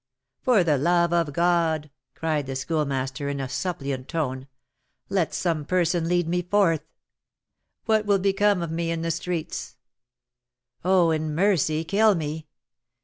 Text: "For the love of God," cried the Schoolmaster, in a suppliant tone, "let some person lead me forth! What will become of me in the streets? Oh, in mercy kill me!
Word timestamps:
"For 0.41 0.63
the 0.63 0.79
love 0.79 1.13
of 1.13 1.31
God," 1.31 1.91
cried 2.15 2.47
the 2.47 2.55
Schoolmaster, 2.55 3.29
in 3.29 3.39
a 3.39 3.47
suppliant 3.47 4.07
tone, 4.07 4.47
"let 5.09 5.31
some 5.31 5.63
person 5.63 6.07
lead 6.09 6.27
me 6.27 6.41
forth! 6.41 6.81
What 7.85 8.07
will 8.07 8.17
become 8.17 8.63
of 8.63 8.71
me 8.71 8.89
in 8.89 9.03
the 9.03 9.11
streets? 9.11 9.77
Oh, 10.83 11.11
in 11.11 11.35
mercy 11.35 11.83
kill 11.83 12.15
me! 12.15 12.47